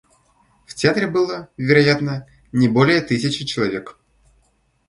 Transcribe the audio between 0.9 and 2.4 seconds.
было, вероятно,